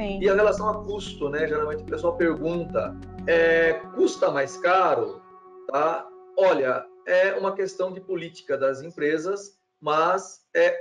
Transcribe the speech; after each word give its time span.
Sim. 0.00 0.18
E 0.18 0.28
a 0.30 0.34
relação 0.34 0.66
a 0.66 0.82
custo, 0.82 1.28
né? 1.28 1.46
Geralmente 1.46 1.82
o 1.82 1.86
pessoal 1.86 2.16
pergunta, 2.16 2.96
é, 3.26 3.74
custa 3.94 4.30
mais 4.30 4.56
caro? 4.56 5.20
Tá? 5.68 6.08
Olha, 6.38 6.86
é 7.06 7.34
uma 7.34 7.54
questão 7.54 7.92
de 7.92 8.00
política 8.00 8.56
das 8.56 8.80
empresas, 8.80 9.58
mas 9.78 10.40
é, 10.56 10.74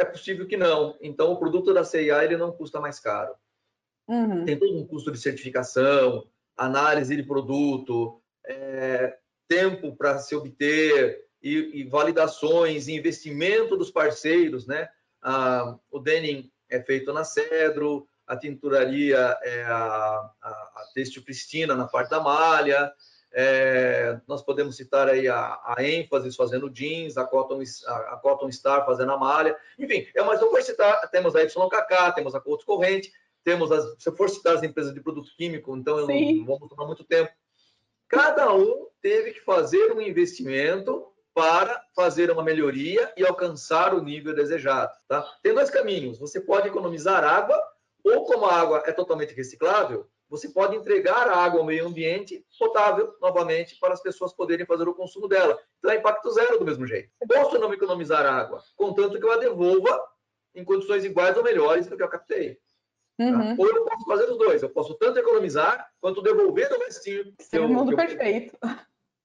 é 0.00 0.04
possível 0.04 0.44
que 0.48 0.56
não. 0.56 0.98
Então, 1.00 1.30
o 1.30 1.36
produto 1.36 1.72
da 1.72 1.84
CIA 1.84 2.24
ele 2.24 2.36
não 2.36 2.50
custa 2.50 2.80
mais 2.80 2.98
caro. 2.98 3.36
Uhum. 4.08 4.44
Tem 4.44 4.58
todo 4.58 4.76
um 4.76 4.84
custo 4.84 5.12
de 5.12 5.18
certificação, 5.18 6.26
análise 6.56 7.14
de 7.14 7.22
produto, 7.22 8.20
é, 8.44 9.16
tempo 9.46 9.94
para 9.94 10.18
se 10.18 10.34
obter 10.34 11.24
e, 11.40 11.80
e, 11.80 11.84
validações, 11.84 12.88
investimento 12.88 13.76
dos 13.76 13.90
parceiros, 13.92 14.66
né? 14.66 14.88
Ah, 15.22 15.78
o 15.92 16.00
denim 16.00 16.50
é 16.68 16.82
feito 16.82 17.12
na 17.12 17.22
Cedro, 17.22 18.08
a 18.26 18.36
tinturaria 18.36 19.36
é 19.42 19.62
a, 19.64 20.30
a, 20.42 20.50
a 20.50 20.84
Têxtil 20.94 21.24
Cristina 21.24 21.74
na 21.74 21.86
parte 21.86 22.10
da 22.10 22.20
malha, 22.20 22.92
é, 23.36 24.20
nós 24.28 24.42
podemos 24.42 24.76
citar 24.76 25.08
aí 25.08 25.26
a, 25.26 25.58
a 25.64 25.76
ênfase 25.80 26.34
fazendo 26.36 26.70
jeans, 26.70 27.16
a 27.16 27.24
Cotton, 27.24 27.60
a, 27.86 27.96
a 28.14 28.16
Cotton 28.16 28.50
Star 28.52 28.86
fazendo 28.86 29.10
a 29.12 29.18
malha, 29.18 29.56
enfim, 29.78 30.06
é 30.14 30.22
mais 30.22 30.40
não 30.40 30.50
vou 30.50 30.62
citar, 30.62 31.10
temos 31.10 31.34
a 31.34 31.42
YKK, 31.42 32.14
temos 32.14 32.34
a 32.34 32.40
Couto 32.40 32.64
Corrente, 32.64 33.12
temos 33.42 33.72
as, 33.72 33.84
se 34.00 34.08
eu 34.08 34.16
for 34.16 34.30
citar 34.30 34.54
as 34.54 34.62
empresas 34.62 34.94
de 34.94 35.00
produto 35.00 35.30
químico, 35.36 35.76
então 35.76 35.98
eu 35.98 36.06
Sim. 36.06 36.38
não, 36.38 36.58
vou 36.58 36.68
tomar 36.68 36.86
muito 36.86 37.02
tempo. 37.04 37.30
Cada 38.08 38.54
um 38.54 38.86
teve 39.02 39.32
que 39.32 39.40
fazer 39.40 39.92
um 39.92 40.00
investimento 40.00 41.12
para 41.34 41.82
fazer 41.96 42.30
uma 42.30 42.44
melhoria 42.44 43.12
e 43.16 43.26
alcançar 43.26 43.92
o 43.92 44.02
nível 44.02 44.34
desejado. 44.34 44.92
Tá? 45.08 45.22
Tem 45.42 45.52
dois 45.52 45.68
caminhos. 45.68 46.18
Você 46.18 46.40
pode 46.40 46.68
economizar 46.68 47.24
água, 47.24 47.60
ou 48.04 48.24
como 48.24 48.44
a 48.44 48.54
água 48.54 48.82
é 48.86 48.92
totalmente 48.92 49.34
reciclável, 49.34 50.06
você 50.28 50.48
pode 50.48 50.76
entregar 50.76 51.28
a 51.28 51.36
água 51.36 51.60
ao 51.60 51.66
meio 51.66 51.86
ambiente 51.86 52.44
potável 52.58 53.14
novamente 53.20 53.78
para 53.78 53.94
as 53.94 54.02
pessoas 54.02 54.32
poderem 54.32 54.66
fazer 54.66 54.88
o 54.88 54.94
consumo 54.94 55.28
dela. 55.28 55.58
Então 55.78 55.90
é 55.90 55.96
impacto 55.96 56.30
zero 56.32 56.58
do 56.58 56.64
mesmo 56.64 56.86
jeito. 56.86 57.10
Posso 57.26 57.58
não 57.58 57.72
economizar 57.72 58.24
água, 58.26 58.62
contanto 58.76 59.18
que 59.18 59.24
eu 59.24 59.32
a 59.32 59.36
devolva 59.36 60.00
em 60.54 60.64
condições 60.64 61.04
iguais 61.04 61.36
ou 61.36 61.42
melhores 61.42 61.86
do 61.86 61.96
que 61.96 62.02
eu 62.02 62.08
captei. 62.08 62.58
Tá? 63.16 63.24
Uhum. 63.24 63.56
Ou 63.58 63.68
eu 63.68 63.84
posso 63.84 64.04
fazer 64.06 64.30
os 64.30 64.38
dois. 64.38 64.62
Eu 64.62 64.70
posso 64.70 64.94
tanto 64.94 65.18
economizar 65.18 65.88
quanto 66.00 66.22
devolver 66.22 66.72
o 66.72 66.78
restinho. 66.80 67.32
Seria 67.40 67.66
o 67.66 67.68
mundo 67.68 67.92
eu, 67.92 67.96
perfeito. 67.96 68.56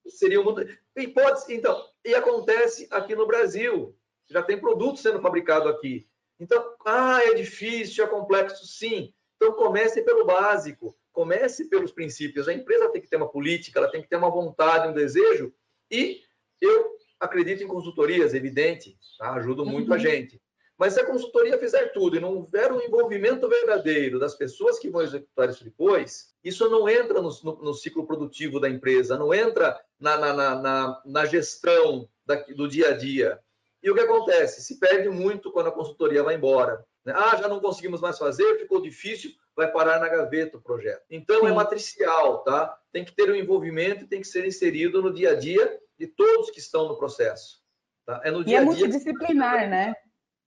Seria 0.08 0.42
o 0.42 0.44
mundo. 0.44 0.66
E 0.96 1.08
pode, 1.08 1.54
então, 1.54 1.86
e 2.06 2.16
acontece 2.16 2.88
aqui 2.92 3.16
no 3.16 3.28
Brasil. 3.28 3.96
Já 4.30 4.44
tem 4.44 4.60
produto 4.60 5.00
sendo 5.00 5.22
fabricado 5.22 5.70
aqui. 5.70 6.09
Então, 6.40 6.76
ah, 6.86 7.20
é 7.24 7.34
difícil, 7.34 8.04
é 8.04 8.08
complexo, 8.08 8.66
sim. 8.66 9.14
Então 9.36 9.54
comece 9.54 10.02
pelo 10.02 10.26
básico, 10.26 10.96
comece 11.12 11.70
pelos 11.70 11.92
princípios. 11.92 12.48
A 12.48 12.54
empresa 12.54 12.90
tem 12.90 13.02
que 13.02 13.10
ter 13.10 13.18
uma 13.18 13.30
política, 13.30 13.80
ela 13.80 13.92
tem 13.92 14.02
que 14.02 14.10
ter 14.10 14.18
uma 14.18 14.30
vontade, 14.30 14.88
um 14.88 14.94
desejo. 14.94 15.54
E 15.90 16.22
eu 16.62 16.92
acredito 17.20 17.64
em 17.64 17.68
consultorias, 17.68 18.34
evidente, 18.34 18.98
tá? 19.18 19.34
ajuda 19.34 19.64
muito 19.64 19.90
uhum. 19.90 19.96
a 19.96 19.98
gente. 19.98 20.42
Mas 20.78 20.94
se 20.94 21.02
a 21.02 21.06
consultoria 21.06 21.58
fizer 21.58 21.92
tudo 21.92 22.16
e 22.16 22.22
não 22.22 22.36
houver 22.36 22.72
um 22.72 22.82
envolvimento 22.82 23.50
verdadeiro 23.50 24.18
das 24.18 24.36
pessoas 24.36 24.80
que 24.80 24.90
vão 24.90 25.02
executar 25.02 25.50
isso 25.50 25.62
depois, 25.62 26.34
isso 26.42 26.70
não 26.70 26.88
entra 26.88 27.22
no, 27.22 27.30
no, 27.44 27.64
no 27.64 27.74
ciclo 27.74 28.08
produtivo 28.08 28.62
da 28.62 28.70
empresa, 28.70 29.18
não 29.18 29.34
entra 29.34 29.78
na, 30.00 30.18
na, 30.18 30.56
na, 30.56 31.02
na 31.06 31.26
gestão 31.26 32.08
da, 32.26 32.36
do 32.36 32.66
dia 32.66 32.92
a 32.92 32.98
dia. 32.98 33.40
E 33.82 33.90
o 33.90 33.96
que 33.96 34.02
acontece? 34.02 34.62
Se 34.62 34.80
perde 34.80 35.10
muito 35.10 35.52
quando 35.52 35.68
a 35.68 35.72
consultoria 35.72 36.24
vai 36.24 36.36
embora. 36.36 36.86
Né? 37.06 37.14
Ah, 37.16 37.36
já 37.38 37.48
não 37.48 37.60
conseguimos 37.60 38.02
mais 38.02 38.18
fazer, 38.18 38.60
ficou 38.60 38.82
difícil, 38.82 39.32
vai 39.56 39.72
parar 39.72 40.00
na 40.00 40.10
gaveta 40.10 40.58
o 40.58 40.62
projeto. 40.62 41.04
Então, 41.10 41.38
é 41.38 41.40
Sim. 41.42 41.48
é 41.48 41.52
matricial, 41.54 42.44
tá? 42.44 42.78
Tem 42.92 43.06
que 43.06 43.14
ter 43.14 43.32
um 43.32 43.36
envolvimento, 43.36 44.08
tem 44.08 44.22
que 44.22 44.28
ser 44.28 44.46
inserido 44.46 45.02
no 45.02 45.14
dia 45.14 45.32
a 45.32 45.36
dia 45.36 45.80
de 45.98 46.08
todos 46.08 46.52
que 46.52 46.60
estão 46.60 46.88
no 46.88 46.98
processo. 46.98 47.62
Tá? 48.06 48.22
É 48.24 48.32
no 48.32 48.44
dia 48.44 48.58
e 48.58 48.62
é 48.62 48.66
multidisciplinar, 48.66 49.70
né? 49.70 49.94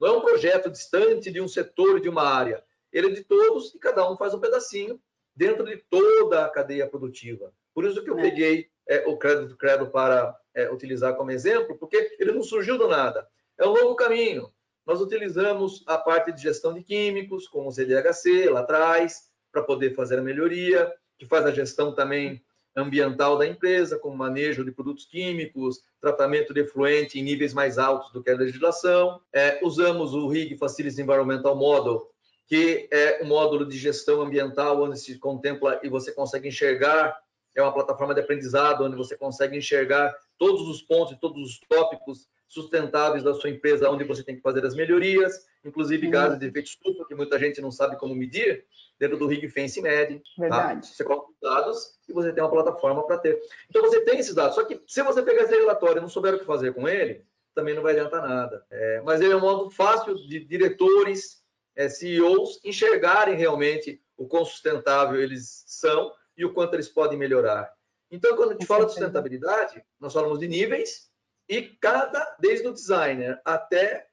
Não 0.00 0.08
é 0.08 0.12
um 0.18 0.20
projeto 0.20 0.70
distante 0.70 1.30
de 1.30 1.40
um 1.40 1.48
setor, 1.48 2.00
de 2.00 2.08
uma 2.08 2.22
área. 2.22 2.62
Ele 2.92 3.08
é 3.08 3.10
de 3.10 3.24
todos 3.24 3.74
e 3.74 3.78
cada 3.78 4.10
um 4.10 4.16
faz 4.16 4.34
um 4.34 4.40
pedacinho 4.40 5.00
dentro 5.34 5.64
de 5.64 5.76
toda 5.88 6.44
a 6.44 6.50
cadeia 6.50 6.86
produtiva. 6.86 7.52
Por 7.74 7.84
isso 7.84 8.02
que 8.02 8.10
eu 8.10 8.18
é. 8.18 8.22
peguei 8.22 8.70
é, 8.88 9.06
o 9.06 9.16
crédito 9.16 9.56
credo 9.56 9.86
para 9.88 10.36
é, 10.54 10.70
utilizar 10.70 11.14
como 11.16 11.30
exemplo, 11.30 11.76
porque 11.78 12.16
ele 12.18 12.32
não 12.32 12.42
surgiu 12.42 12.78
do 12.78 12.88
nada. 12.88 13.26
É 13.58 13.66
um 13.66 13.72
longo 13.72 13.94
caminho. 13.94 14.50
Nós 14.86 15.00
utilizamos 15.00 15.84
a 15.86 15.96
parte 15.96 16.32
de 16.32 16.42
gestão 16.42 16.74
de 16.74 16.82
químicos, 16.82 17.46
com 17.46 17.66
o 17.66 17.72
CDHC 17.72 18.50
lá 18.50 18.60
atrás, 18.60 19.30
para 19.52 19.62
poder 19.62 19.94
fazer 19.94 20.18
a 20.18 20.22
melhoria, 20.22 20.92
que 21.18 21.26
faz 21.26 21.46
a 21.46 21.52
gestão 21.52 21.94
também 21.94 22.42
ambiental 22.74 23.36
da 23.36 23.46
empresa, 23.46 23.98
com 23.98 24.10
manejo 24.16 24.64
de 24.64 24.72
produtos 24.72 25.04
químicos, 25.04 25.80
tratamento 26.00 26.54
de 26.54 26.60
efluente 26.60 27.18
em 27.20 27.22
níveis 27.22 27.52
mais 27.52 27.78
altos 27.78 28.10
do 28.12 28.22
que 28.22 28.30
a 28.30 28.36
legislação. 28.36 29.20
É, 29.32 29.60
usamos 29.62 30.14
o 30.14 30.26
RIG 30.26 30.56
Facilities 30.56 30.98
Environmental 30.98 31.54
Model, 31.54 32.10
que 32.46 32.88
é 32.90 33.20
um 33.22 33.26
módulo 33.26 33.66
de 33.66 33.76
gestão 33.78 34.22
ambiental 34.22 34.82
onde 34.82 34.98
se 34.98 35.18
contempla 35.18 35.80
e 35.82 35.88
você 35.88 36.12
consegue 36.12 36.48
enxergar, 36.48 37.16
é 37.54 37.62
uma 37.62 37.72
plataforma 37.72 38.14
de 38.14 38.20
aprendizado 38.20 38.84
onde 38.84 38.96
você 38.96 39.16
consegue 39.16 39.56
enxergar 39.56 40.14
todos 40.38 40.68
os 40.68 40.82
pontos 40.82 41.14
e 41.14 41.20
todos 41.20 41.42
os 41.42 41.60
tópicos 41.68 42.28
sustentáveis 42.52 43.24
da 43.24 43.32
sua 43.32 43.48
empresa, 43.48 43.88
onde 43.88 44.04
você 44.04 44.22
tem 44.22 44.36
que 44.36 44.42
fazer 44.42 44.64
as 44.66 44.74
melhorias, 44.74 45.46
inclusive 45.64 46.06
uhum. 46.06 46.12
gases 46.12 46.38
de 46.38 46.46
efeito 46.46 46.66
estufa, 46.66 47.06
que 47.06 47.14
muita 47.14 47.38
gente 47.38 47.62
não 47.62 47.70
sabe 47.70 47.96
como 47.96 48.14
medir, 48.14 48.66
dentro 48.98 49.16
do 49.16 49.26
Rig 49.26 49.48
Fence 49.48 49.80
mede. 49.80 50.18
Tá? 50.18 50.22
Verdade. 50.38 50.80
Tá? 50.88 50.94
Você 50.94 51.02
coloca 51.02 51.30
os 51.30 51.36
dados 51.40 51.98
e 52.06 52.12
você 52.12 52.32
tem 52.32 52.42
uma 52.42 52.50
plataforma 52.50 53.06
para 53.06 53.18
ter. 53.18 53.40
Então 53.70 53.80
você 53.80 54.02
tem 54.02 54.18
esses 54.18 54.34
dados, 54.34 54.54
só 54.54 54.64
que 54.64 54.82
se 54.86 55.02
você 55.02 55.22
pegar 55.22 55.44
esse 55.44 55.56
relatório 55.56 55.98
e 55.98 56.00
não 56.02 56.08
souber 56.08 56.34
o 56.34 56.38
que 56.38 56.44
fazer 56.44 56.74
com 56.74 56.86
ele, 56.86 57.24
também 57.54 57.74
não 57.74 57.82
vai 57.82 57.92
adiantar 57.92 58.26
nada. 58.26 58.64
É, 58.70 59.00
mas 59.02 59.20
ele 59.20 59.32
é 59.32 59.36
um 59.36 59.40
modo 59.40 59.70
fácil 59.70 60.14
de 60.14 60.40
diretores, 60.40 61.42
é, 61.74 61.88
CEOs 61.88 62.60
enxergarem 62.64 63.34
realmente 63.34 64.02
o 64.16 64.26
quão 64.26 64.44
sustentável 64.44 65.20
eles 65.20 65.64
são 65.66 66.12
e 66.42 66.44
o 66.44 66.52
quanto 66.52 66.74
eles 66.74 66.88
podem 66.88 67.18
melhorar. 67.18 67.72
Então, 68.10 68.36
quando 68.36 68.50
a 68.50 68.52
gente 68.52 68.66
fala 68.66 68.84
de 68.84 68.92
sustentabilidade, 68.92 69.82
nós 69.98 70.12
falamos 70.12 70.38
de 70.38 70.46
níveis, 70.46 71.10
e 71.48 71.62
cada, 71.62 72.36
desde 72.38 72.66
o 72.68 72.72
designer 72.72 73.40
até 73.44 74.06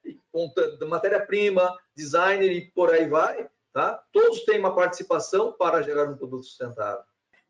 matéria-prima, 0.87 1.77
designer 1.95 2.51
e 2.51 2.71
por 2.71 2.91
aí 2.91 3.07
vai, 3.07 3.49
tá? 3.73 4.03
Todos 4.11 4.43
têm 4.45 4.59
uma 4.59 4.73
participação 4.73 5.53
para 5.53 5.81
gerar 5.81 6.09
um 6.09 6.17
produto 6.17 6.43
sustentável. 6.43 7.03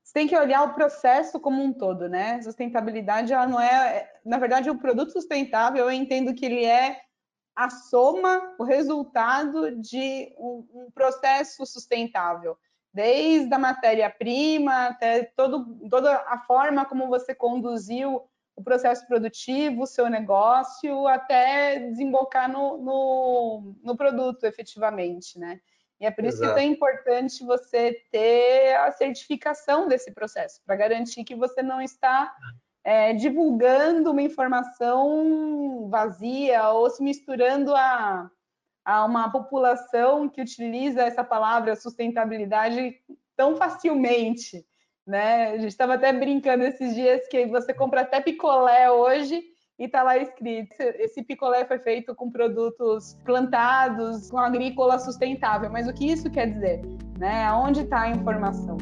Você 0.03 0.13
tem 0.13 0.28
que 0.28 0.38
olhar 0.38 0.63
o 0.63 0.73
processo 0.73 1.39
como 1.39 1.63
um 1.63 1.72
todo, 1.72 2.09
né? 2.09 2.41
Sustentabilidade, 2.41 3.31
ela 3.31 3.47
não 3.47 3.59
é, 3.59 4.12
na 4.25 4.38
verdade, 4.38 4.69
o 4.69 4.78
produto 4.78 5.12
sustentável, 5.12 5.85
eu 5.85 5.91
entendo 5.91 6.34
que 6.34 6.45
ele 6.45 6.66
é 6.66 7.00
a 7.56 7.69
soma, 7.69 8.56
o 8.57 8.63
resultado 8.63 9.75
de 9.75 10.34
um, 10.38 10.68
um 10.73 10.91
processo 10.91 11.66
sustentável, 11.66 12.57
desde 12.94 13.53
a 13.53 13.59
matéria-prima 13.59 14.88
até 14.88 15.23
todo, 15.23 15.77
toda 15.89 16.16
a 16.16 16.39
forma 16.39 16.85
como 16.85 17.07
você 17.07 17.35
conduziu 17.35 18.23
o 18.55 18.63
processo 18.63 19.07
produtivo, 19.07 19.83
o 19.83 19.88
seu 19.88 20.09
negócio, 20.09 21.07
até 21.07 21.79
desembocar 21.79 22.51
no, 22.51 22.77
no, 22.77 23.75
no 23.81 23.95
produto 23.95 24.44
efetivamente, 24.44 25.39
né? 25.39 25.61
E 26.00 26.05
é 26.05 26.11
por 26.11 26.25
isso 26.25 26.38
Exato. 26.38 26.53
que 26.53 26.59
é 26.59 26.63
tão 26.63 26.73
importante 26.73 27.45
você 27.45 27.94
ter 28.11 28.75
a 28.75 28.91
certificação 28.91 29.88
desse 29.88 30.11
processo, 30.11 30.61
para 30.66 30.75
garantir 30.75 31.23
que 31.23 31.35
você 31.35 31.61
não 31.61 31.81
está 31.81 32.33
é, 32.83 33.13
divulgando 33.13 34.11
uma 34.11 34.21
informação 34.21 35.89
vazia 35.89 36.69
ou 36.69 36.89
se 36.89 37.03
misturando 37.03 37.75
a, 37.75 38.30
a 38.89 39.06
uma 39.06 39.31
população 39.31 40.27
que 40.30 40.41
utiliza 40.41 41.01
essa 41.03 41.24
palavra 41.24 41.75
sustentabilidade 41.75 42.95
tão 43.36 43.56
facilmente 43.56 44.65
né? 45.09 45.53
A 45.53 45.57
gente 45.57 45.69
estava 45.69 45.95
até 45.95 46.13
brincando 46.13 46.63
esses 46.63 46.94
dias 46.94 47.27
que 47.27 47.47
você 47.47 47.74
compra 47.74 48.01
até 48.01 48.21
picolé 48.21 48.91
hoje 48.91 49.41
e 49.80 49.86
está 49.86 50.03
lá 50.03 50.15
escrito: 50.19 50.75
esse 50.80 51.24
picolé 51.24 51.65
foi 51.65 51.80
feito 51.80 52.13
com 52.13 52.30
produtos 52.30 53.18
plantados, 53.25 54.30
com 54.30 54.38
agrícola 54.38 55.00
sustentável. 55.00 55.68
Mas 55.71 55.88
o 55.88 55.94
que 55.94 56.12
isso 56.12 56.30
quer 56.30 56.51
dizer? 56.51 56.81
Né? 57.18 57.51
Onde 57.51 57.81
está 57.81 58.01
a 58.01 58.09
informação? 58.12 58.77